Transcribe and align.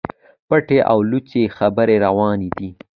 پټي 0.47 0.77
او 0.91 0.97
لڅي 1.09 1.43
خبري 1.57 1.97
رواني 2.05 2.49
دي. 2.57 2.69